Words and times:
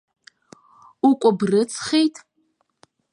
Укәыбрыцхеит?! 1.07 2.15